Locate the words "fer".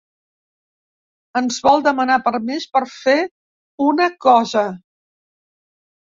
2.95-3.15